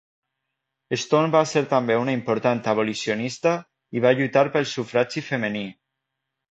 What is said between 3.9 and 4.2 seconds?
i va